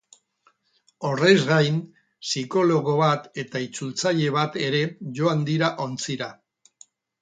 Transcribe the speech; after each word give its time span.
Horrez 1.09 1.33
gain, 1.49 1.77
psikologo 2.31 2.97
bat 3.03 3.31
eta 3.45 3.63
itzultzaile 3.69 4.35
bat 4.41 4.61
ere 4.67 4.85
joan 5.23 5.49
dira 5.55 5.75
ontzira. 5.91 6.37